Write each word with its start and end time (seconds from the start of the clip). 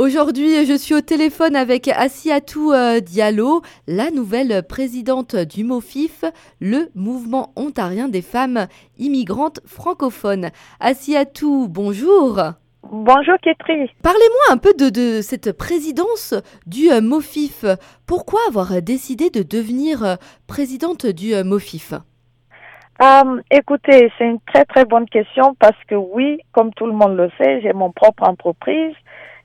Aujourd'hui, 0.00 0.64
je 0.64 0.78
suis 0.78 0.94
au 0.94 1.02
téléphone 1.02 1.54
avec 1.54 1.86
Assiatou 1.86 2.72
euh, 2.72 3.00
Diallo, 3.00 3.60
la 3.86 4.10
nouvelle 4.10 4.62
présidente 4.66 5.36
du 5.36 5.62
MOFIF, 5.62 6.24
le 6.58 6.88
mouvement 6.94 7.52
ontarien 7.54 8.08
des 8.08 8.22
femmes 8.22 8.66
immigrantes 8.96 9.60
francophones. 9.66 10.48
Assiatou, 10.80 11.66
bonjour. 11.68 12.40
Bonjour 12.82 13.34
Ketri. 13.42 13.90
Parlez-moi 14.02 14.44
un 14.48 14.56
peu 14.56 14.72
de, 14.72 15.20
cette 15.20 15.52
présidence 15.52 16.32
du 16.66 16.90
euh, 16.90 17.02
MOFIF. 17.02 17.66
Pourquoi 18.06 18.40
avoir 18.48 18.80
décidé 18.80 19.28
de 19.28 19.42
devenir 19.42 20.02
euh, 20.02 20.14
présidente 20.46 21.04
du 21.04 21.34
MOFIF? 21.44 21.92
Écoutez, 23.50 24.10
c'est 24.16 24.24
une 24.24 24.40
très 24.46 24.64
très 24.64 24.86
bonne 24.86 25.08
question 25.10 25.54
parce 25.58 25.76
que 25.88 25.94
oui, 25.94 26.38
comme 26.52 26.72
tout 26.72 26.86
le 26.86 26.92
monde 26.92 27.18
le 27.18 27.30
sait, 27.36 27.60
j'ai 27.60 27.74
mon 27.74 27.92
propre 27.92 28.26
entreprise 28.26 28.94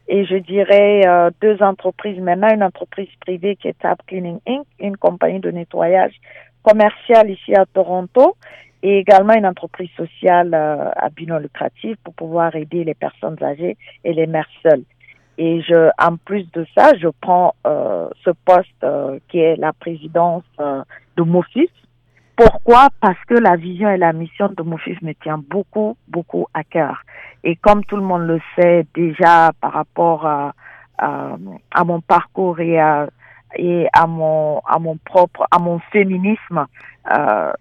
et 0.07 0.25
je 0.25 0.35
dirais 0.35 1.01
euh, 1.07 1.31
deux 1.41 1.61
entreprises 1.61 2.19
maintenant, 2.19 2.53
une 2.53 2.63
entreprise 2.63 3.09
privée 3.21 3.55
qui 3.55 3.67
est 3.67 3.77
Tap 3.79 3.99
Cleaning 4.05 4.39
Inc., 4.47 4.65
une 4.79 4.97
compagnie 4.97 5.39
de 5.39 5.49
nettoyage 5.49 6.13
commercial 6.63 7.29
ici 7.29 7.55
à 7.55 7.65
Toronto 7.65 8.35
et 8.83 8.99
également 8.99 9.33
une 9.33 9.47
entreprise 9.47 9.89
sociale 9.97 10.53
euh, 10.53 10.91
à 10.95 11.09
but 11.09 11.27
non 11.27 11.39
lucratif 11.39 11.97
pour 12.03 12.13
pouvoir 12.13 12.55
aider 12.55 12.83
les 12.83 12.93
personnes 12.93 13.37
âgées 13.41 13.77
et 14.03 14.13
les 14.13 14.27
mères 14.27 14.49
seules. 14.61 14.83
Et 15.37 15.61
je, 15.61 15.89
en 15.97 16.17
plus 16.17 16.49
de 16.51 16.65
ça, 16.77 16.91
je 16.97 17.07
prends 17.19 17.55
euh, 17.65 18.07
ce 18.23 18.29
poste 18.45 18.85
qui 19.27 19.39
est 19.39 19.57
la 19.57 19.73
présidence 19.73 20.43
de 20.59 21.23
MOFIS, 21.23 21.69
pourquoi? 22.35 22.89
Parce 22.99 23.23
que 23.27 23.35
la 23.35 23.55
vision 23.55 23.89
et 23.89 23.97
la 23.97 24.11
mission 24.11 24.49
de 24.49 24.63
mon 24.63 24.77
fils 24.77 25.01
me 25.01 25.13
tient 25.13 25.37
beaucoup, 25.37 25.97
beaucoup 26.07 26.47
à 26.53 26.63
cœur. 26.63 27.01
Et 27.43 27.55
comme 27.55 27.83
tout 27.85 27.95
le 27.95 28.01
monde 28.01 28.27
le 28.27 28.39
sait 28.55 28.85
déjà 28.93 29.51
par 29.61 29.71
rapport 29.73 30.25
à, 30.25 30.53
à, 30.97 31.83
mon 31.85 32.01
parcours 32.01 32.59
et 32.59 32.79
à, 32.79 33.07
et 33.57 33.87
à 33.93 34.07
mon 34.07 34.59
à 34.65 34.79
mon 34.79 34.97
propre 34.97 35.45
à 35.51 35.59
mon 35.59 35.79
féminisme 35.91 36.65
euh, 37.11 37.53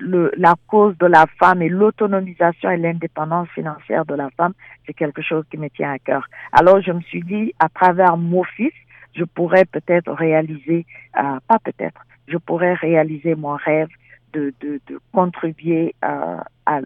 le, 0.00 0.32
la 0.36 0.54
cause 0.68 0.96
de 0.98 1.06
la 1.06 1.26
femme 1.38 1.62
et 1.62 1.68
l'autonomisation 1.68 2.70
et 2.70 2.76
l'indépendance 2.76 3.48
financière 3.48 4.04
de 4.06 4.14
la 4.14 4.30
femme 4.30 4.52
c'est 4.86 4.94
quelque 4.94 5.20
chose 5.20 5.44
qui 5.50 5.58
me 5.58 5.68
tient 5.68 5.92
à 5.92 5.98
cœur 5.98 6.26
alors 6.52 6.80
je 6.80 6.92
me 6.92 7.00
suis 7.00 7.22
dit 7.22 7.54
à 7.58 7.68
travers 7.68 8.16
mon 8.16 8.44
fils 8.44 8.72
je 9.14 9.24
pourrais 9.24 9.64
peut-être 9.64 10.12
réaliser 10.12 10.86
euh, 11.18 11.38
pas 11.48 11.58
peut-être 11.62 12.00
je 12.28 12.38
pourrais 12.38 12.74
réaliser 12.74 13.34
mon 13.34 13.56
rêve 13.56 13.88
de, 14.32 14.52
de, 14.60 14.80
de 14.88 15.00
contribuer 15.12 15.94
à, 16.02 16.44
à, 16.66 16.80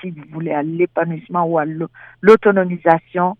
si 0.00 0.10
vous 0.10 0.22
voulez, 0.32 0.52
à 0.52 0.62
l'épanouissement 0.62 1.44
ou 1.44 1.58
à 1.58 1.64
l'autonomisation 2.22 3.36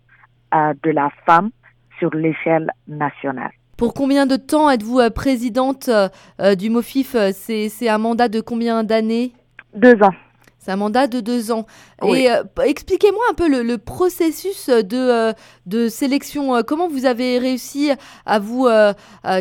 euh, 0.55 0.75
de 0.83 0.91
la 0.91 1.11
femme 1.25 1.51
sur 1.99 2.15
l'échelle 2.15 2.71
nationale. 2.87 3.53
Pour 3.77 3.95
combien 3.95 4.27
de 4.27 4.37
temps 4.37 4.71
êtes-vous 4.71 5.01
euh, 5.01 5.11
présidente 5.11 5.89
euh, 5.89 6.55
du 6.55 6.71
MOFIF? 6.71 7.17
C'est 7.33 7.89
un 7.89 7.99
mandat 7.99 8.29
de 8.29 8.41
combien 8.41 8.85
d'années? 8.85 9.33
Deux 9.75 10.03
ans. 10.03 10.15
C'est 10.67 10.73
un 10.73 10.77
mandat 10.77 11.07
de 11.07 11.21
deux 11.21 11.53
ans. 11.53 11.65
Et 12.03 12.29
euh, 12.29 12.43
expliquez-moi 12.65 13.23
un 13.31 13.35
peu 13.35 13.49
le, 13.49 13.79
processus 13.79 14.69
de, 14.69 14.97
euh, 14.97 15.33
de 15.65 15.87
sélection. 15.87 16.61
Comment 16.67 16.89
vous 16.89 17.07
avez 17.07 17.39
réussi 17.39 17.93
à 18.27 18.41
vous 18.41 18.67
euh, 18.67 18.93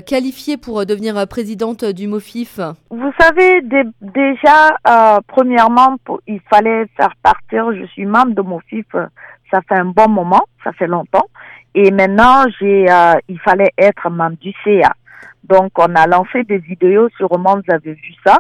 qualifier 0.06 0.58
pour 0.58 0.86
devenir 0.86 1.16
présidente 1.28 1.84
du 1.84 2.08
MOFIF? 2.08 2.60
Vous 2.92 3.12
savez, 3.20 3.64
déjà, 4.02 4.78
premièrement, 5.28 5.96
il 6.28 6.42
fallait 6.48 6.86
faire 6.96 7.16
partir. 7.24 7.74
Je 7.74 7.88
suis 7.88 8.06
membre 8.06 8.36
de 8.36 8.44
MOFIF, 8.44 8.86
ça 9.50 9.62
fait 9.68 9.80
un 9.80 9.86
bon 9.86 10.08
moment, 10.08 10.46
ça 10.64 10.74
fait 10.74 10.86
longtemps. 10.86 11.26
Et 11.74 11.90
maintenant, 11.90 12.44
j'ai, 12.60 12.86
il 13.30 13.40
fallait 13.40 13.74
être 13.80 14.12
membre 14.12 14.38
du 14.38 14.54
CA. 14.64 14.94
Donc, 15.46 15.72
on 15.80 15.96
a 15.96 16.06
lancé 16.06 16.44
des 16.44 16.60
vidéos, 16.60 17.10
sûrement 17.18 17.56
vous 17.56 17.74
avez 17.74 17.94
vu 17.94 18.14
ça 18.24 18.38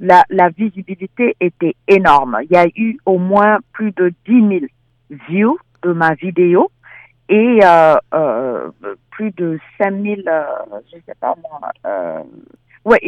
la, 0.00 0.24
la 0.30 0.48
visibilité 0.50 1.36
était 1.40 1.74
énorme. 1.88 2.38
Il 2.42 2.52
y 2.52 2.56
a 2.56 2.66
eu 2.76 2.98
au 3.06 3.18
moins 3.18 3.58
plus 3.72 3.92
de 3.92 4.12
10 4.26 4.48
000 4.48 5.18
views 5.28 5.58
de 5.82 5.92
ma 5.92 6.14
vidéo 6.14 6.70
et 7.28 7.60
euh, 7.64 7.96
euh, 8.12 8.70
plus 9.10 9.30
de 9.32 9.58
5 9.78 9.94
000, 10.02 10.20
euh, 10.26 10.44
je 10.92 10.98
sais 11.06 11.14
pas 11.20 11.34
moi, 11.42 11.60
euh, 11.86 12.22
ouais, 12.84 13.00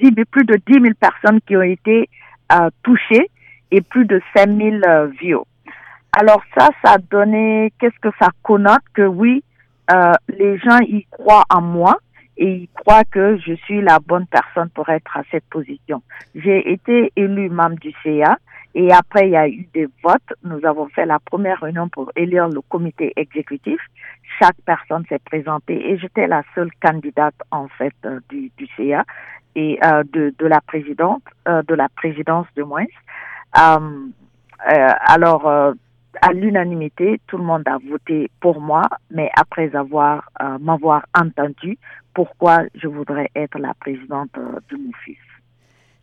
10, 0.00 0.12
plus 0.30 0.44
de 0.44 0.60
10 0.66 0.82
000 0.82 0.94
personnes 1.00 1.40
qui 1.46 1.56
ont 1.56 1.62
été 1.62 2.08
euh, 2.52 2.68
touchées 2.82 3.30
et 3.70 3.80
plus 3.80 4.04
de 4.04 4.20
5 4.36 4.48
000 4.48 4.76
euh, 4.86 5.06
views. 5.20 5.44
Alors 6.12 6.42
ça, 6.56 6.68
ça 6.84 6.92
a 6.92 6.98
donné, 6.98 7.72
qu'est-ce 7.78 7.98
que 8.00 8.14
ça 8.20 8.28
connote? 8.42 8.82
Que 8.92 9.02
oui, 9.02 9.42
les 10.28 10.58
gens 10.58 10.78
y 10.80 11.04
croient 11.10 11.44
en 11.50 11.60
moi 11.60 11.98
et 12.36 12.52
il 12.54 12.68
croit 12.74 13.04
que 13.04 13.38
je 13.38 13.54
suis 13.54 13.80
la 13.80 13.98
bonne 13.98 14.26
personne 14.26 14.70
pour 14.70 14.88
être 14.88 15.16
à 15.16 15.22
cette 15.30 15.44
position. 15.44 16.02
J'ai 16.34 16.72
été 16.72 17.12
élu 17.16 17.48
membre 17.48 17.76
du 17.76 17.92
CA 18.02 18.38
et 18.74 18.92
après 18.92 19.28
il 19.28 19.32
y 19.32 19.36
a 19.36 19.48
eu 19.48 19.68
des 19.72 19.88
votes. 20.02 20.32
Nous 20.42 20.64
avons 20.66 20.88
fait 20.88 21.06
la 21.06 21.18
première 21.18 21.60
réunion 21.60 21.88
pour 21.88 22.10
élire 22.16 22.48
le 22.48 22.60
comité 22.60 23.12
exécutif. 23.16 23.80
Chaque 24.40 24.56
personne 24.64 25.04
s'est 25.08 25.20
présentée 25.20 25.90
et 25.90 25.98
j'étais 25.98 26.26
la 26.26 26.42
seule 26.54 26.70
candidate 26.82 27.36
en 27.50 27.68
fait 27.68 27.94
euh, 28.04 28.20
du, 28.28 28.50
du 28.56 28.66
CA 28.76 29.04
et 29.54 29.78
euh, 29.84 30.02
de, 30.12 30.34
de 30.38 30.46
la 30.46 30.60
présidente, 30.60 31.22
euh, 31.48 31.62
de 31.62 31.74
la 31.74 31.88
présidence 31.88 32.46
de 32.56 32.62
moins. 32.62 32.86
Euh, 33.56 34.08
alors 34.66 35.74
à 36.22 36.32
l'unanimité, 36.32 37.20
tout 37.26 37.38
le 37.38 37.44
monde 37.44 37.62
a 37.66 37.78
voté 37.78 38.30
pour 38.40 38.60
moi, 38.60 38.82
mais 39.10 39.30
après 39.36 39.74
avoir 39.74 40.30
m'avoir 40.60 41.06
entendu, 41.18 41.78
pourquoi 42.14 42.62
je 42.74 42.86
voudrais 42.86 43.30
être 43.34 43.58
la 43.58 43.74
présidente 43.74 44.30
euh, 44.38 44.60
de 44.70 44.76
mon 44.76 44.92
fils. 45.04 45.18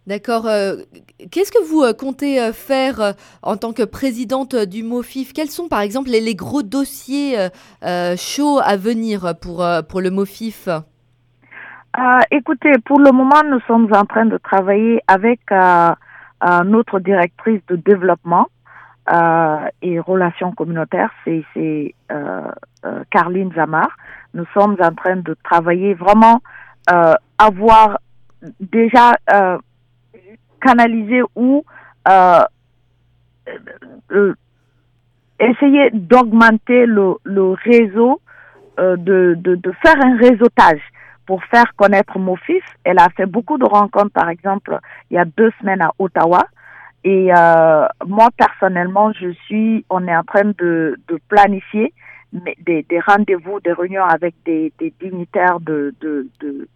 D'accord. 0.07 0.47
Euh, 0.47 0.77
qu'est-ce 1.31 1.51
que 1.51 1.63
vous 1.63 1.83
euh, 1.83 1.93
comptez 1.93 2.51
faire 2.53 3.13
en 3.41 3.55
tant 3.55 3.71
que 3.71 3.83
présidente 3.83 4.55
du 4.55 4.83
MOFIF 4.83 5.31
Quels 5.31 5.49
sont 5.49 5.67
par 5.67 5.81
exemple 5.81 6.09
les, 6.09 6.35
gros 6.35 6.63
dossiers 6.63 7.37
chauds 8.17 8.59
à 8.59 8.77
venir 8.77 9.33
pour, 9.41 9.65
pour 9.87 10.01
le 10.01 10.11
MOFIF 10.11 10.69
Écoutez, 12.31 12.71
pour 12.85 12.99
le 12.99 13.11
moment, 13.11 13.43
nous 13.45 13.59
sommes 13.67 13.91
en 13.93 14.05
train 14.05 14.25
de 14.25 14.37
travailler 14.37 15.01
avec 15.07 15.41
notre 16.65 16.99
directrice 16.99 17.61
de 17.67 17.75
développement 17.75 18.47
et 19.09 19.99
relations 19.99 20.51
communautaires, 20.51 21.11
c'est 21.25 21.95
Carline 23.09 23.51
Zamar 23.53 23.89
nous 24.33 24.45
sommes 24.53 24.77
en 24.79 24.93
train 24.93 25.17
de 25.17 25.35
travailler 25.43 25.93
vraiment 25.93 26.41
euh, 26.91 27.13
avoir 27.37 27.99
déjà 28.59 29.13
euh, 29.33 29.57
canalisé 30.61 31.21
ou 31.35 31.63
euh, 32.07 32.43
euh, 34.11 34.33
essayer 35.39 35.89
d'augmenter 35.91 36.85
le, 36.85 37.15
le 37.23 37.51
réseau, 37.51 38.21
euh, 38.79 38.95
de, 38.95 39.35
de, 39.37 39.55
de, 39.55 39.71
faire 39.83 39.95
un 40.03 40.17
réseautage 40.17 40.81
pour 41.25 41.43
faire 41.45 41.75
connaître 41.75 42.17
mon 42.17 42.35
fils. 42.35 42.63
Elle 42.83 42.99
a 42.99 43.09
fait 43.09 43.25
beaucoup 43.25 43.57
de 43.57 43.65
rencontres, 43.65 44.11
par 44.13 44.29
exemple, 44.29 44.79
il 45.09 45.15
y 45.15 45.17
a 45.17 45.25
deux 45.25 45.51
semaines 45.59 45.81
à 45.81 45.91
Ottawa. 45.99 46.45
Et 47.03 47.33
euh, 47.35 47.87
moi, 48.05 48.29
personnellement, 48.37 49.11
je 49.13 49.31
suis, 49.45 49.85
on 49.89 50.07
est 50.07 50.15
en 50.15 50.23
train 50.23 50.45
de, 50.57 50.99
de 51.07 51.19
planifier 51.27 51.93
des, 52.31 52.83
des 52.83 52.99
rendez-vous, 52.99 53.59
des 53.59 53.73
réunions 53.73 54.03
avec 54.05 54.35
des, 54.45 54.71
des 54.79 54.93
dignitaires 54.99 55.59
de, 55.59 55.93
de, 55.99 56.27
de, 56.39 56.67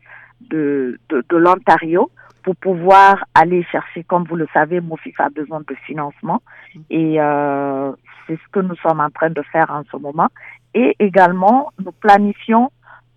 de, 0.49 0.99
de, 1.09 1.37
l'Ontario 1.37 2.09
pour 2.43 2.55
pouvoir 2.57 3.23
aller 3.33 3.63
chercher, 3.71 4.03
comme 4.03 4.25
vous 4.25 4.35
le 4.35 4.47
savez, 4.53 4.81
mon 4.81 4.97
fils 4.97 5.15
a 5.19 5.29
besoin 5.29 5.61
de 5.61 5.75
financement 5.85 6.41
et 6.89 7.19
euh, 7.19 7.91
c'est 8.27 8.35
ce 8.35 8.51
que 8.51 8.59
nous 8.59 8.75
sommes 8.77 8.99
en 8.99 9.09
train 9.09 9.29
de 9.29 9.41
faire 9.51 9.69
en 9.69 9.83
ce 9.91 9.97
moment. 9.97 10.27
Et 10.73 10.95
également, 10.99 11.71
nous 11.83 11.91
planifions 11.91 12.71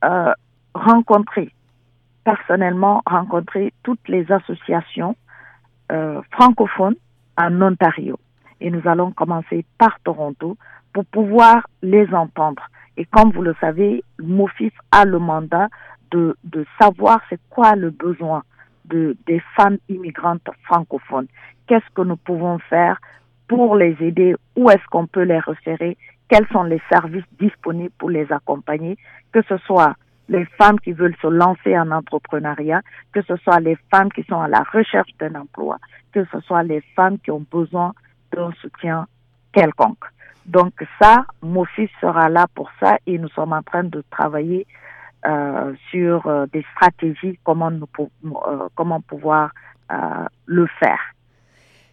euh, 0.05 0.33
rencontrer, 0.75 1.51
personnellement 2.25 3.03
rencontrer 3.05 3.73
toutes 3.83 4.07
les 4.09 4.31
associations 4.31 5.17
euh, 5.93 6.21
francophones 6.33 6.97
en 7.37 7.63
Ontario. 7.63 8.19
Et 8.61 8.71
nous 8.71 8.83
allons 8.85 9.13
commencer 9.13 9.65
par 9.79 9.99
Toronto 10.01 10.57
pour 10.93 11.05
pouvoir 11.07 11.67
les 11.83 12.13
entendre. 12.13 12.63
Et 12.97 13.05
comme 13.05 13.31
vous 13.31 13.43
le 13.43 13.55
savez, 13.61 14.03
MOFIF 14.21 14.73
a 14.91 15.05
le 15.05 15.19
mandat 15.19 15.69
de, 16.11 16.37
de 16.45 16.67
savoir 16.81 17.21
c'est 17.29 17.41
quoi 17.51 17.77
le 17.77 17.91
besoin 17.91 18.43
de, 18.87 19.17
des 19.27 19.41
femmes 19.55 19.79
immigrantes 19.89 20.49
francophones. 20.65 21.29
Qu'est-ce 21.67 21.89
que 21.95 22.03
nous 22.03 22.17
pouvons 22.17 22.59
faire 22.59 22.99
pour 23.47 23.77
les 23.77 23.97
aider? 24.01 24.35
Où 24.57 24.71
est-ce 24.71 24.85
qu'on 24.91 25.07
peut 25.07 25.23
les 25.23 25.39
référer? 25.39 25.97
Quels 26.29 26.47
sont 26.49 26.65
les 26.65 26.81
services 26.91 27.25
disponibles 27.39 27.95
pour 27.99 28.11
les 28.11 28.31
accompagner? 28.33 28.97
Que 29.33 29.43
ce 29.43 29.57
soit 29.59 29.95
les 30.29 30.45
femmes 30.59 30.79
qui 30.81 30.93
veulent 30.93 31.17
se 31.21 31.27
lancer 31.27 31.79
en 31.79 31.91
entrepreneuriat, 31.91 32.83
que 33.13 33.23
ce 33.23 33.37
soit 33.37 33.61
les 33.61 33.77
femmes 33.91 34.13
qui 34.13 34.23
sont 34.25 34.41
à 34.41 34.49
la 34.49 34.65
recherche 34.73 35.11
d'un 35.19 35.35
emploi, 35.35 35.79
que 36.13 36.25
ce 36.33 36.41
soit 36.41 36.63
les 36.63 36.83
femmes 36.95 37.19
qui 37.19 37.31
ont 37.31 37.45
besoin 37.51 37.93
d'un 38.33 38.53
soutien 38.61 39.07
quelconque. 39.53 40.05
Donc 40.47 40.73
ça, 41.01 41.27
MOFIS 41.43 41.91
sera 42.01 42.29
là 42.29 42.47
pour 42.55 42.71
ça 42.81 42.99
et 43.07 43.19
nous 43.19 43.29
sommes 43.29 43.53
en 43.53 43.63
train 43.63 43.85
de 43.85 44.03
travailler 44.11 44.67
euh, 45.27 45.75
sur 45.91 46.27
euh, 46.27 46.47
des 46.53 46.65
stratégies, 46.73 47.39
comment, 47.45 47.71
nous, 47.71 47.89
euh, 48.25 48.69
comment 48.75 49.01
pouvoir 49.01 49.51
le 50.47 50.67
faire. 50.79 51.01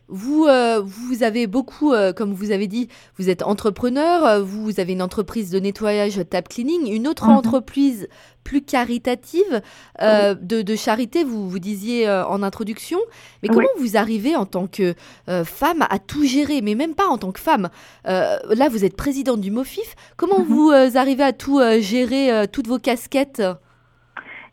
Vous, 0.07 0.47
vous 0.85 1.23
avez 1.23 1.47
beaucoup, 1.47 1.93
comme 2.15 2.33
vous 2.33 2.51
avez 2.51 2.67
dit, 2.67 2.89
vous 3.17 3.29
êtes 3.29 3.41
entrepreneur, 3.41 4.43
vous 4.43 4.79
avez 4.79 4.93
une 4.93 5.01
entreprise 5.01 5.49
de 5.49 5.59
nettoyage 5.59 6.19
Tap 6.29 6.47
Cleaning, 6.47 6.91
une 6.91 7.07
autre 7.07 7.27
mhm. 7.27 7.35
entreprise 7.35 8.07
plus 8.45 8.61
caritative 8.61 9.61
euh, 10.01 10.35
de, 10.35 10.75
charité, 10.75 11.25
vous, 11.25 11.49
vous 11.49 11.59
disiez 11.59 12.07
euh, 12.07 12.25
en 12.25 12.43
introduction. 12.43 12.99
Mais 13.43 13.49
comment 13.49 13.67
vous 13.79 13.97
arrivez 13.97 14.37
en 14.37 14.45
tant 14.45 14.67
que 14.67 14.93
euh, 15.27 15.43
femme 15.43 15.83
à 15.89 15.99
tout 15.99 16.23
gérer, 16.23 16.61
mais 16.61 16.75
même 16.75 16.95
pas 16.95 17.07
en 17.07 17.17
tant 17.17 17.33
que 17.33 17.41
femme? 17.41 17.69
Là, 18.05 18.69
vous 18.69 18.85
êtes 18.85 18.95
présidente 18.95 19.41
du 19.41 19.51
MOFIF. 19.51 19.95
Comment 20.15 20.39
mhm. 20.39 20.45
vous 20.45 20.71
arrivez 20.71 21.23
à 21.23 21.33
tout 21.33 21.59
gérer, 21.79 22.47
toutes 22.47 22.67
vos 22.67 22.79
casquettes? 22.79 23.41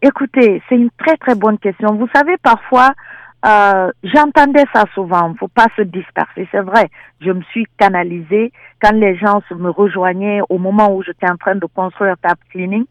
Écoutez, 0.01 0.61
c'est 0.69 0.75
une 0.75 0.91
très 0.99 1.17
très 1.19 1.37
bonne 1.37 1.59
question. 1.59 1.95
Vous 1.95 2.09
savez, 2.13 2.37
parfois, 2.43 2.93
j'entendais 3.45 4.65
ça 4.73 4.85
souvent, 4.95 5.33
il 5.33 5.39
faut 5.39 5.49
pas 5.49 5.67
se 5.77 5.83
disperser. 5.83 6.49
C'est 6.51 6.61
vrai, 6.61 6.89
je 7.21 7.31
me 7.31 7.43
suis 7.43 7.67
canalisée 7.79 8.53
quand 8.81 8.95
les 8.95 9.17
gens 9.17 9.43
me 9.51 9.71
rejoignaient 9.71 10.41
au 10.49 10.59
moment 10.59 10.95
où 10.95 11.03
j'étais 11.03 11.31
en 11.31 11.37
train 11.37 11.57
de 11.57 11.67
construire 11.67 12.17
Tap 12.23 12.39
Cleaning. 12.51 12.85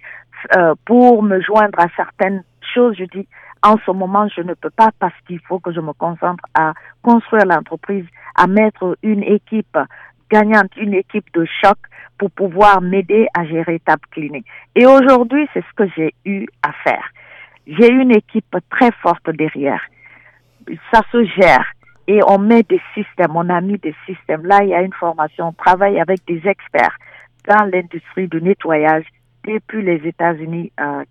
Euh, 0.57 0.73
pour 0.85 1.21
me 1.21 1.39
joindre 1.39 1.79
à 1.79 1.87
certaines 1.95 2.43
choses, 2.73 2.95
je 2.97 3.05
dis 3.05 3.27
en 3.63 3.77
ce 3.85 3.91
moment, 3.91 4.27
je 4.35 4.41
ne 4.41 4.55
peux 4.55 4.71
pas 4.71 4.89
parce 4.99 5.13
qu'il 5.27 5.39
faut 5.41 5.59
que 5.59 5.71
je 5.71 5.79
me 5.79 5.93
concentre 5.93 6.43
à 6.55 6.73
construire 7.03 7.45
l'entreprise, 7.45 8.05
à 8.35 8.47
mettre 8.47 8.97
une 9.03 9.23
équipe 9.23 9.77
gagnante, 10.31 10.75
une 10.77 10.95
équipe 10.95 11.31
de 11.33 11.45
choc 11.45 11.77
pour 12.17 12.31
pouvoir 12.31 12.81
m'aider 12.81 13.27
à 13.37 13.45
gérer 13.45 13.79
Tap 13.85 13.99
Clinic. 14.11 14.45
Et 14.75 14.85
aujourd'hui, 14.85 15.47
c'est 15.53 15.61
ce 15.61 15.73
que 15.75 15.89
j'ai 15.95 16.13
eu 16.25 16.47
à 16.63 16.71
faire. 16.83 17.03
J'ai 17.67 17.91
une 17.91 18.11
équipe 18.11 18.55
très 18.71 18.91
forte 19.03 19.29
derrière. 19.29 19.81
Ça 20.91 21.01
se 21.11 21.23
gère 21.23 21.65
et 22.07 22.19
on 22.27 22.39
met 22.39 22.63
des 22.63 22.81
systèmes, 22.93 23.35
on 23.35 23.49
a 23.49 23.61
mis 23.61 23.77
des 23.77 23.95
systèmes. 24.05 24.45
Là, 24.45 24.63
il 24.63 24.69
y 24.69 24.73
a 24.73 24.81
une 24.81 24.93
formation, 24.93 25.49
on 25.49 25.53
travaille 25.53 25.99
avec 25.99 26.25
des 26.27 26.41
experts 26.47 26.97
dans 27.47 27.65
l'industrie 27.71 28.27
du 28.27 28.41
nettoyage 28.41 29.05
depuis 29.43 29.81
les 29.81 30.07
États-Unis 30.07 30.71
euh, 30.79 31.03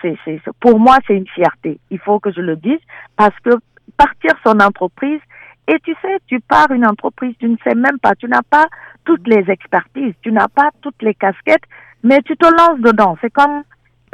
c'est, 0.00 0.16
c'est, 0.24 0.40
pour 0.60 0.78
moi, 0.78 0.98
c'est 1.06 1.16
une 1.16 1.26
fierté. 1.26 1.80
Il 1.90 1.98
faut 1.98 2.20
que 2.20 2.30
je 2.32 2.40
le 2.40 2.56
dise 2.56 2.78
parce 3.16 3.34
que 3.40 3.50
partir 3.96 4.30
son 4.46 4.60
entreprise, 4.60 5.20
et 5.66 5.78
tu 5.80 5.94
sais, 6.00 6.18
tu 6.26 6.40
pars 6.40 6.70
une 6.70 6.86
entreprise, 6.86 7.34
tu 7.38 7.48
ne 7.48 7.56
sais 7.64 7.74
même 7.74 7.98
pas, 8.00 8.14
tu 8.14 8.26
n'as 8.28 8.42
pas 8.48 8.66
toutes 9.04 9.26
les 9.26 9.50
expertises, 9.50 10.14
tu 10.22 10.32
n'as 10.32 10.48
pas 10.48 10.70
toutes 10.80 11.02
les 11.02 11.14
casquettes, 11.14 11.64
mais 12.02 12.22
tu 12.22 12.36
te 12.36 12.46
lances 12.46 12.80
dedans. 12.80 13.16
C'est 13.20 13.32
comme 13.32 13.62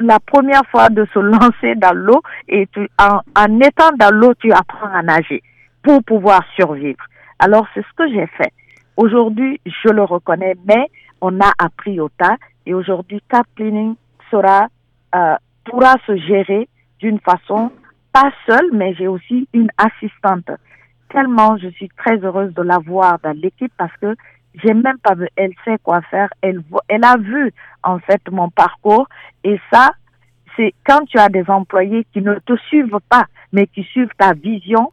la 0.01 0.19
première 0.21 0.65
fois 0.71 0.89
de 0.89 1.07
se 1.13 1.19
lancer 1.19 1.75
dans 1.77 1.95
l'eau 1.95 2.23
et 2.49 2.67
tu, 2.73 2.89
en, 2.99 3.21
en 3.37 3.61
étant 3.61 3.93
dans 3.99 4.15
l'eau, 4.15 4.35
tu 4.35 4.53
apprends 4.53 4.93
à 4.93 5.03
nager 5.03 5.43
pour 5.83 6.03
pouvoir 6.03 6.43
survivre. 6.57 7.05
Alors, 7.39 7.67
c'est 7.75 7.83
ce 7.83 7.93
que 7.97 8.09
j'ai 8.09 8.27
fait. 8.27 8.53
Aujourd'hui, 8.97 9.61
je 9.67 9.89
le 9.89 10.03
reconnais, 10.03 10.55
mais 10.67 10.89
on 11.21 11.41
a 11.41 11.53
appris 11.59 11.99
au 12.01 12.09
tas 12.09 12.37
et 12.67 12.75
aujourd'hui, 12.75 13.21
Tap 13.29 13.47
Cleaning 13.57 13.95
sera, 14.31 14.69
euh, 15.15 15.35
pourra 15.65 15.95
se 16.07 16.17
gérer 16.17 16.69
d'une 17.01 17.21
façon 17.21 17.71
pas 18.13 18.31
seule, 18.49 18.71
mais 18.73 18.95
j'ai 18.95 19.09
aussi 19.09 19.49
une 19.53 19.69
assistante. 19.77 20.51
Tellement 21.11 21.57
je 21.59 21.69
suis 21.69 21.89
très 21.97 22.17
heureuse 22.19 22.55
de 22.55 22.63
l'avoir 22.63 23.19
dans 23.23 23.37
l'équipe 23.37 23.73
parce 23.77 23.95
que 24.01 24.15
j'ai 24.63 24.75
même 24.75 24.99
pas 24.99 25.15
vu, 25.15 25.29
elle 25.37 25.53
sait 25.65 25.79
quoi 25.83 26.01
faire, 26.03 26.29
elle, 26.43 26.61
elle 26.89 27.05
a 27.05 27.17
vu 27.17 27.53
en 27.83 27.99
fait 27.99 28.21
mon 28.31 28.51
parcours 28.51 29.09
et 29.43 29.61
ça, 29.73 29.93
c'est 30.57 30.73
quand 30.87 31.05
tu 31.07 31.19
as 31.19 31.29
des 31.29 31.45
employés 31.49 32.07
qui 32.13 32.21
ne 32.21 32.35
te 32.35 32.57
suivent 32.69 32.99
pas, 33.09 33.25
mais 33.53 33.67
qui 33.67 33.83
suivent 33.83 34.13
ta 34.17 34.33
vision 34.33 34.93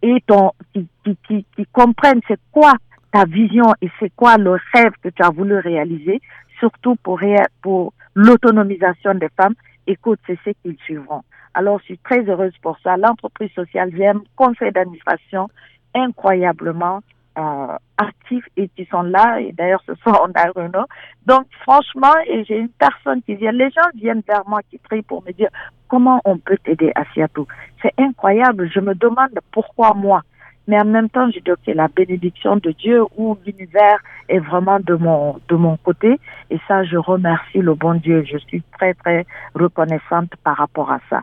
et 0.00 0.22
ton, 0.26 0.52
qui, 0.72 0.88
qui, 1.04 1.46
qui, 1.56 1.66
comprennent 1.72 2.20
c'est 2.26 2.40
quoi 2.50 2.72
ta 3.12 3.24
vision 3.24 3.74
et 3.82 3.90
c'est 4.00 4.12
quoi 4.16 4.36
le 4.38 4.56
rêve 4.72 4.92
que 5.02 5.10
tu 5.10 5.22
as 5.22 5.30
voulu 5.30 5.56
réaliser, 5.58 6.20
surtout 6.58 6.96
pour, 6.96 7.20
pour 7.60 7.92
l'autonomisation 8.14 9.14
des 9.14 9.28
femmes, 9.36 9.54
écoute, 9.86 10.18
c'est 10.26 10.38
ce 10.44 10.50
qu'ils 10.62 10.78
suivront. 10.84 11.22
Alors, 11.54 11.78
je 11.80 11.84
suis 11.84 11.98
très 11.98 12.22
heureuse 12.22 12.54
pour 12.62 12.78
ça. 12.82 12.96
L'entreprise 12.96 13.50
sociale 13.52 13.90
j'aime, 13.94 14.22
conseil 14.36 14.72
d'administration, 14.72 15.48
incroyablement 15.94 17.00
euh, 17.38 17.76
actifs 17.98 18.46
et 18.56 18.68
qui 18.68 18.84
sont 18.86 19.02
là. 19.02 19.40
Et 19.40 19.52
d'ailleurs, 19.52 19.82
ce 19.86 19.94
soir, 19.96 20.26
on 20.26 20.32
a 20.32 20.50
Renault. 20.54 20.86
Donc, 21.26 21.46
franchement, 21.62 22.14
et 22.26 22.44
j'ai 22.44 22.58
une 22.58 22.68
personne 22.68 23.22
qui 23.22 23.34
vient, 23.34 23.52
les 23.52 23.70
gens 23.70 23.88
viennent 23.94 24.22
vers 24.26 24.46
moi 24.46 24.60
qui 24.70 24.78
prient 24.78 25.02
pour 25.02 25.22
me 25.24 25.32
dire 25.32 25.48
comment 25.88 26.20
on 26.24 26.38
peut 26.38 26.58
t'aider 26.64 26.92
à 26.94 27.04
Seattle. 27.12 27.44
C'est 27.80 27.92
incroyable. 27.98 28.70
Je 28.72 28.80
me 28.80 28.94
demande 28.94 29.38
pourquoi 29.50 29.94
moi 29.94 30.22
mais 30.68 30.80
en 30.80 30.84
même 30.84 31.08
temps, 31.08 31.28
je 31.30 31.40
dis 31.40 31.50
que 31.66 31.72
la 31.72 31.88
bénédiction 31.88 32.56
de 32.56 32.70
Dieu 32.70 33.02
ou 33.16 33.36
l'univers 33.44 33.98
est 34.28 34.38
vraiment 34.38 34.78
de 34.78 34.94
mon, 34.94 35.40
de 35.48 35.56
mon 35.56 35.76
côté. 35.76 36.20
Et 36.50 36.58
ça, 36.68 36.84
je 36.84 36.96
remercie 36.96 37.58
le 37.58 37.74
bon 37.74 37.94
Dieu. 37.94 38.24
Je 38.24 38.38
suis 38.38 38.62
très, 38.78 38.94
très 38.94 39.26
reconnaissante 39.54 40.30
par 40.44 40.56
rapport 40.56 40.90
à 40.90 41.00
ça. 41.10 41.22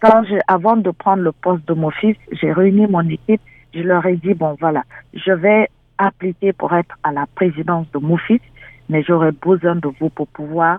Quand 0.00 0.22
je, 0.24 0.36
avant 0.46 0.76
de 0.76 0.90
prendre 0.90 1.22
le 1.22 1.32
poste 1.32 1.66
de 1.66 1.74
mon 1.74 1.90
fils, 1.90 2.16
j'ai 2.32 2.52
réuni 2.52 2.86
mon 2.86 3.06
équipe. 3.08 3.42
Je 3.74 3.80
leur 3.80 4.04
ai 4.06 4.16
dit, 4.16 4.34
bon, 4.34 4.56
voilà, 4.60 4.84
je 5.14 5.32
vais 5.32 5.68
appliquer 5.98 6.52
pour 6.52 6.72
être 6.74 6.96
à 7.02 7.12
la 7.12 7.26
présidence 7.34 7.86
de 7.92 7.98
mon 7.98 8.16
fils, 8.16 8.40
mais 8.88 9.02
j'aurai 9.02 9.32
besoin 9.32 9.76
de 9.76 9.88
vous 10.00 10.10
pour 10.10 10.28
pouvoir 10.28 10.78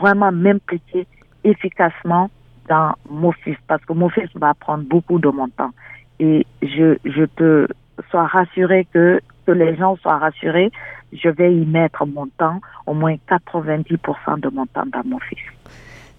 vraiment 0.00 0.30
m'impliquer 0.30 1.06
efficacement 1.44 2.30
dans 2.68 2.94
mon 3.08 3.32
fils, 3.32 3.56
parce 3.66 3.84
que 3.84 3.92
mon 3.94 4.10
fils 4.10 4.28
va 4.34 4.52
prendre 4.54 4.84
beaucoup 4.84 5.18
de 5.18 5.28
mon 5.28 5.48
temps 5.48 5.72
et 6.20 6.46
je, 6.62 6.96
je 7.04 7.24
te 7.24 7.68
sois 8.10 8.26
rassuré 8.26 8.86
que, 8.92 9.20
que 9.46 9.52
les 9.52 9.76
gens 9.76 9.96
soient 9.96 10.18
rassurés, 10.18 10.70
je 11.12 11.28
vais 11.28 11.54
y 11.54 11.64
mettre 11.64 12.06
mon 12.06 12.26
temps, 12.38 12.60
au 12.86 12.94
moins 12.94 13.16
90% 13.28 14.40
de 14.40 14.48
mon 14.50 14.66
temps 14.66 14.86
dans 14.86 15.04
mon 15.04 15.18
fils. 15.20 15.38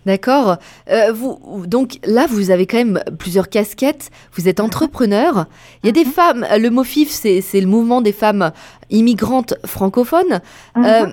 D'accord. 0.06 0.58
Euh, 0.90 1.12
vous, 1.12 1.66
donc 1.68 2.00
là, 2.06 2.26
vous 2.28 2.52
avez 2.52 2.66
quand 2.66 2.78
même 2.78 3.04
plusieurs 3.18 3.50
casquettes. 3.50 4.10
Vous 4.34 4.48
êtes 4.48 4.60
entrepreneur. 4.60 5.46
Il 5.84 5.88
y 5.88 5.90
a 5.90 5.92
des 5.92 6.06
mhm. 6.06 6.12
femmes. 6.12 6.46
Le 6.58 6.70
MOFIF, 6.70 7.10
c'est 7.10 7.42
le 7.54 7.68
mouvement 7.68 8.02
des 8.02 8.14
femmes 8.14 8.52
immigrantes 8.90 9.56
francophones. 9.66 10.42
Mhm. 10.76 10.86
Euh, 10.86 11.08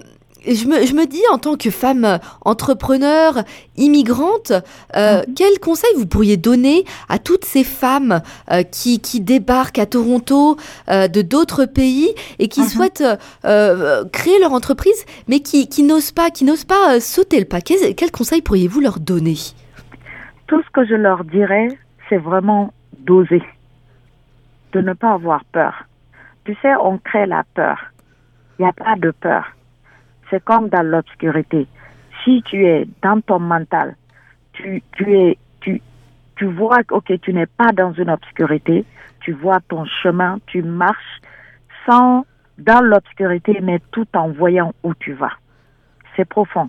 je 0.46 0.66
me, 0.66 0.87
je 0.87 0.94
me, 0.94 1.06
dis 1.06 1.22
en 1.32 1.38
tant 1.38 1.56
que 1.56 1.70
femme 1.70 2.19
entrepreneur, 2.44 3.34
immigrante, 3.76 4.52
euh, 4.97 5.18
mhm. 5.18 5.35
quel 5.35 5.59
conseil 5.61 5.90
vous 5.97 6.06
pourriez 6.06 6.37
donner 6.37 6.85
à 7.09 7.18
toutes 7.18 7.44
ces 7.44 7.64
femmes 7.64 8.21
euh, 8.50 8.62
qui, 8.62 9.00
qui, 9.00 9.21
débarquent 9.21 9.78
à 9.78 9.87
Toronto 9.87 10.56
euh, 10.88 11.09
de 11.09 11.23
d'autres 11.23 11.64
pays 11.64 12.14
et 12.38 12.49
qui 12.49 12.61
mhm. 12.61 12.66
souhaitent 12.66 13.04
créer 14.12 14.38
leur 14.40 14.52
entreprise, 14.52 15.04
mais 15.28 15.40
qui, 15.40 15.68
qui 15.68 15.82
n'osent 15.82 16.12
pas, 16.12 16.30
qui 16.30 16.44
n'osent 16.44 16.64
pas 16.64 17.00
sauter 17.00 17.40
le 17.40 17.47
pas? 17.47 17.61
Quel, 17.61 17.94
quel 17.94 18.11
conseil 18.11 18.42
pourriez-vous 18.42 18.80
leur 18.80 19.00
donner? 19.00 19.37
Tout 20.47 20.62
ce 20.62 20.71
que 20.71 20.87
je 20.87 20.94
leur 20.94 21.25
dirais, 21.25 21.68
c'est 22.09 22.18
vraiment 22.18 22.73
d'oser, 22.99 23.42
de 24.73 24.80
ne 24.80 24.92
pas 24.92 25.12
avoir 25.12 25.44
peur. 25.47 25.85
Tu 26.44 26.56
sais, 26.62 26.75
on 26.80 26.99
crée 26.99 27.26
la 27.26 27.44
peur. 27.54 27.78
Il 28.59 28.62
n'y 28.62 28.68
a 28.68 28.73
pas 28.73 28.94
de 28.97 29.11
peur 29.11 29.55
c'est 30.30 30.45
comme 30.45 30.68
dans 30.68 30.87
l'obscurité. 30.87 31.66
Si 32.25 32.42
tu 32.42 32.66
es 32.66 32.87
dans 33.02 33.21
ton 33.21 33.38
mental, 33.38 33.97
tu, 34.52 34.83
tu 34.97 35.16
es, 35.16 35.38
tu, 35.61 35.80
tu 36.37 36.47
vois, 36.47 36.80
ok, 36.90 37.12
tu 37.21 37.33
n'es 37.33 37.47
pas 37.47 37.73
dans 37.73 37.92
une 37.92 38.11
obscurité, 38.11 38.85
tu 39.21 39.33
vois 39.33 39.61
ton 39.68 39.85
chemin, 39.85 40.38
tu 40.47 40.62
marches 40.62 41.21
sans, 41.87 42.25
dans 42.59 42.85
l'obscurité, 42.85 43.59
mais 43.62 43.80
tout 43.92 44.06
en 44.14 44.28
voyant 44.28 44.73
où 44.83 44.95
tu 44.95 45.12
vas. 45.12 45.33
C'est 46.16 46.25
profond. 46.25 46.68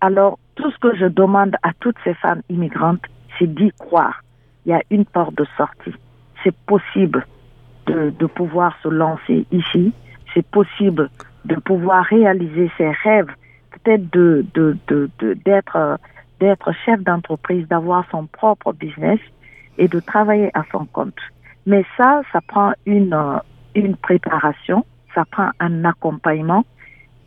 Alors, 0.00 0.38
tout 0.56 0.70
ce 0.70 0.78
que 0.78 0.96
je 0.96 1.06
demande 1.06 1.56
à 1.62 1.70
toutes 1.80 1.96
ces 2.04 2.14
femmes 2.14 2.42
immigrantes, 2.48 3.04
c'est 3.38 3.52
d'y 3.52 3.70
croire. 3.78 4.22
Il 4.64 4.70
y 4.70 4.74
a 4.74 4.82
une 4.90 5.04
porte 5.04 5.34
de 5.36 5.46
sortie. 5.56 5.94
C'est 6.42 6.54
possible 6.66 7.26
de, 7.86 8.10
de 8.10 8.26
pouvoir 8.26 8.76
se 8.82 8.88
lancer 8.88 9.46
ici. 9.52 9.92
C'est 10.34 10.46
possible 10.46 11.08
de 11.46 11.54
pouvoir 11.56 12.04
réaliser 12.04 12.70
ses 12.76 12.90
rêves, 12.90 13.30
peut-être 13.70 14.10
de, 14.12 14.44
d'être, 15.44 15.98
d'être 16.40 16.72
chef 16.84 17.00
d'entreprise, 17.02 17.66
d'avoir 17.68 18.04
son 18.10 18.26
propre 18.26 18.72
business 18.72 19.20
et 19.78 19.88
de 19.88 20.00
travailler 20.00 20.50
à 20.54 20.64
son 20.72 20.86
compte. 20.86 21.18
Mais 21.66 21.84
ça, 21.96 22.22
ça 22.32 22.40
prend 22.46 22.72
une, 22.84 23.16
une 23.74 23.96
préparation, 23.96 24.84
ça 25.14 25.24
prend 25.30 25.50
un 25.60 25.84
accompagnement. 25.84 26.64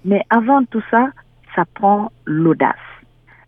Mais 0.05 0.23
avant 0.29 0.63
tout 0.65 0.83
ça, 0.91 1.09
ça 1.55 1.63
prend 1.73 2.11
l'audace. 2.25 2.75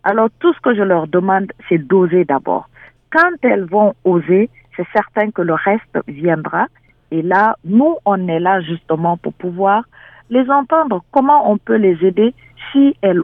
Alors, 0.04 0.28
tout 0.40 0.52
ce 0.52 0.60
que 0.60 0.74
je 0.74 0.82
leur 0.82 1.06
demande, 1.06 1.52
c'est 1.68 1.78
d'oser 1.78 2.24
d'abord. 2.24 2.68
Quand 3.10 3.32
elles 3.42 3.64
vont 3.64 3.94
oser, 4.04 4.50
c'est 4.76 4.86
certain 4.92 5.30
que 5.30 5.42
le 5.42 5.54
reste 5.54 5.98
viendra. 6.08 6.66
Et 7.10 7.22
là, 7.22 7.56
nous, 7.64 7.96
on 8.04 8.26
est 8.28 8.40
là 8.40 8.60
justement 8.62 9.16
pour 9.16 9.34
pouvoir 9.34 9.84
les 10.32 10.50
entendre, 10.50 11.04
comment 11.12 11.50
on 11.50 11.58
peut 11.58 11.76
les 11.76 12.02
aider 12.04 12.34
si 12.72 12.96
elles, 13.02 13.22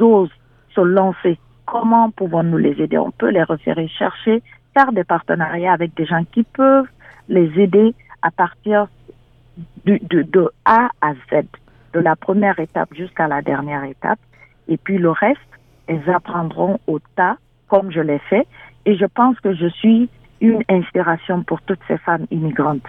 osent 0.00 0.30
se 0.74 0.82
lancer? 0.82 1.38
Comment 1.64 2.10
pouvons-nous 2.10 2.58
les 2.58 2.78
aider? 2.82 2.98
On 2.98 3.10
peut 3.10 3.30
les 3.30 3.42
référer, 3.42 3.88
chercher, 3.88 4.42
faire 4.74 4.92
des 4.92 5.02
partenariats 5.02 5.72
avec 5.72 5.94
des 5.94 6.04
gens 6.04 6.24
qui 6.30 6.42
peuvent 6.42 6.88
les 7.30 7.50
aider 7.58 7.94
à 8.20 8.30
partir 8.30 8.88
de, 9.86 9.98
de 10.10 10.50
A 10.66 10.90
à 11.00 11.14
Z, 11.14 11.46
de 11.94 12.00
la 12.00 12.16
première 12.16 12.58
étape 12.60 12.92
jusqu'à 12.94 13.28
la 13.28 13.40
dernière 13.40 13.84
étape. 13.84 14.18
Et 14.68 14.76
puis 14.76 14.98
le 14.98 15.10
reste, 15.10 15.40
elles 15.86 16.08
apprendront 16.10 16.80
au 16.86 16.98
tas, 17.16 17.38
comme 17.68 17.90
je 17.90 18.00
l'ai 18.00 18.20
fait. 18.30 18.46
Et 18.84 18.94
je 18.96 19.06
pense 19.06 19.40
que 19.40 19.54
je 19.54 19.68
suis 19.68 20.10
une 20.42 20.62
inspiration 20.68 21.44
pour 21.44 21.62
toutes 21.62 21.80
ces 21.88 21.96
femmes 21.96 22.26
immigrantes. 22.30 22.86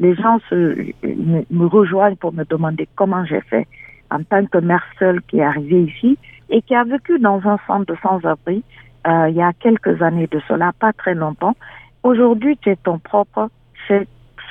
Les 0.00 0.14
gens 0.16 0.38
se, 0.48 0.92
me, 1.04 1.44
me 1.50 1.66
rejoignent 1.66 2.16
pour 2.16 2.32
me 2.32 2.44
demander 2.44 2.88
comment 2.96 3.24
j'ai 3.24 3.42
fait 3.42 3.68
en 4.10 4.22
tant 4.24 4.44
que 4.46 4.58
mère 4.58 4.84
seule 4.98 5.22
qui 5.22 5.38
est 5.38 5.44
arrivée 5.44 5.82
ici 5.82 6.18
et 6.48 6.62
qui 6.62 6.74
a 6.74 6.82
vécu 6.82 7.18
dans 7.20 7.40
un 7.46 7.58
centre 7.68 7.94
sans-abri 8.02 8.64
euh, 9.06 9.28
il 9.30 9.36
y 9.36 9.42
a 9.42 9.52
quelques 9.52 10.02
années 10.02 10.26
de 10.26 10.40
cela, 10.46 10.72
pas 10.78 10.92
très 10.92 11.14
longtemps. 11.14 11.56
Aujourd'hui, 12.02 12.56
tu 12.58 12.70
es 12.70 12.76
ton 12.76 12.98
propre 12.98 13.48
chef. 13.88 14.06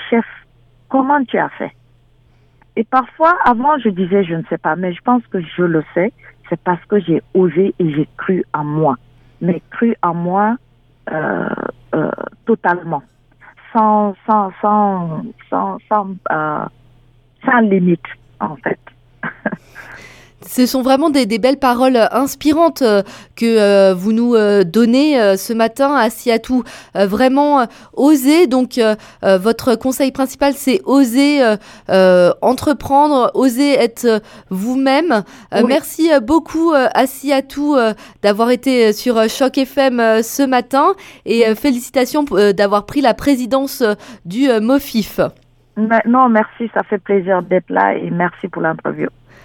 chef. 0.09 0.25
Comment 0.87 1.23
tu 1.23 1.37
as 1.37 1.49
fait? 1.49 1.71
Et 2.75 2.83
parfois, 2.83 3.37
avant, 3.45 3.77
je 3.77 3.89
disais, 3.89 4.23
je 4.23 4.35
ne 4.35 4.43
sais 4.49 4.57
pas, 4.57 4.75
mais 4.75 4.93
je 4.93 5.01
pense 5.01 5.25
que 5.27 5.39
je 5.41 5.63
le 5.63 5.83
sais. 5.93 6.11
C'est 6.49 6.59
parce 6.61 6.83
que 6.85 6.99
j'ai 6.99 7.21
osé 7.35 7.75
et 7.77 7.93
j'ai 7.93 8.07
cru 8.17 8.43
en 8.53 8.63
moi. 8.63 8.95
Mais 9.41 9.61
cru 9.69 9.95
en 10.01 10.15
moi 10.15 10.55
euh, 11.11 11.47
euh, 11.93 12.11
totalement, 12.45 13.03
sans, 13.73 14.15
sans, 14.25 14.51
sans, 14.61 15.23
sans, 15.49 15.77
sans, 15.87 16.15
euh, 16.31 16.65
sans 17.45 17.59
limite, 17.59 18.05
en 18.39 18.55
fait. 18.57 18.79
Ce 20.47 20.65
sont 20.65 20.81
vraiment 20.81 21.09
des, 21.09 21.25
des, 21.25 21.37
belles 21.37 21.59
paroles 21.59 21.99
inspirantes 22.11 22.81
euh, 22.81 23.03
que 23.35 23.45
euh, 23.45 23.93
vous 23.93 24.13
nous 24.13 24.35
euh, 24.35 24.63
donnez 24.63 25.19
euh, 25.19 25.35
ce 25.35 25.51
matin 25.53 25.93
à 25.95 26.09
Siatou. 26.09 26.63
Euh, 26.95 27.07
vraiment 27.07 27.65
oser. 27.93 28.47
Donc, 28.47 28.79
votre 29.21 29.75
conseil 29.75 30.11
principal, 30.11 30.53
c'est 30.53 30.81
oser 30.85 31.41
entreprendre, 32.41 33.31
oser 33.33 33.73
être 33.73 34.21
vous-même. 34.49 35.23
Oui. 35.53 35.63
Merci 35.67 36.09
beaucoup 36.21 36.73
à 36.73 37.07
Siatou 37.07 37.75
d'avoir 38.21 38.51
été 38.51 38.93
sur 38.93 39.27
Choc 39.29 39.57
FM 39.57 40.21
ce 40.23 40.43
matin 40.43 40.93
et 41.25 41.55
félicitations 41.55 42.23
d'avoir 42.23 42.85
pris 42.85 43.01
la 43.01 43.13
présidence 43.13 43.83
du 44.25 44.47
MOFIF. 44.61 45.19
Non, 46.05 46.29
merci, 46.29 46.69
ça 46.73 46.83
fait 46.83 46.99
plaisir 46.99 47.41
d'être 47.41 47.69
là 47.69 47.95
et 47.95 48.09
merci 48.09 48.47
pour 48.47 48.61
l'interview. 48.61 49.07